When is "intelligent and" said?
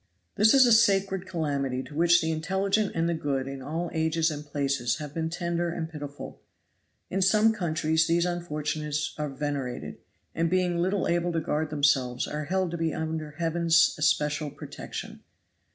2.31-3.07